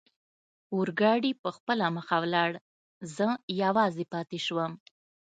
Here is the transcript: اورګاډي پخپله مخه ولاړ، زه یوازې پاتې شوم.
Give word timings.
اورګاډي 0.75 1.31
پخپله 1.43 1.85
مخه 1.97 2.15
ولاړ، 2.23 2.51
زه 3.15 3.27
یوازې 3.63 4.05
پاتې 4.13 4.39
شوم. 4.45 4.71